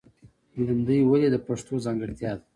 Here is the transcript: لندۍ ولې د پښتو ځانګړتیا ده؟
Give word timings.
لندۍ 0.65 0.99
ولې 1.05 1.27
د 1.31 1.35
پښتو 1.47 1.75
ځانګړتیا 1.85 2.31
ده؟ 2.37 2.43